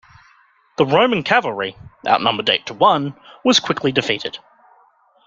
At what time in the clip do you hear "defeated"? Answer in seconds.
3.91-4.39